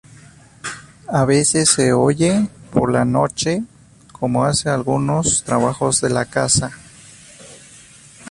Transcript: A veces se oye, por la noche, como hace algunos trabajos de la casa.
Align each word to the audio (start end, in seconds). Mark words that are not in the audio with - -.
A 1.09 1.25
veces 1.25 1.69
se 1.69 1.93
oye, 1.93 2.49
por 2.71 2.91
la 2.91 3.05
noche, 3.05 3.61
como 4.11 4.43
hace 4.45 4.67
algunos 4.67 5.43
trabajos 5.43 6.01
de 6.01 6.09
la 6.09 6.25
casa. 6.25 6.71